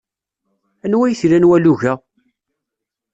[0.85, 1.93] Anwa ay t-ilan walug-a?